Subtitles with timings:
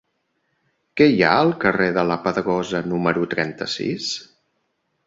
[1.01, 4.15] Què hi ha al carrer de la Pedrosa número trenta-sis?